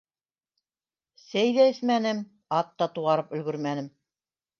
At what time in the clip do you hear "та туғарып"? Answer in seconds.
2.83-3.37